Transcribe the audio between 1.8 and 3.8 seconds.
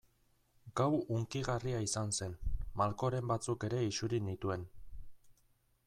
izan zen, malkoren batzuk